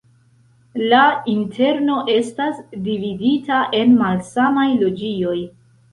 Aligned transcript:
La 0.93 1.01
interno 1.33 1.99
estas 2.15 2.63
dividita 2.89 3.61
en 3.81 3.97
malsamaj 4.03 4.69
loĝioj. 4.83 5.37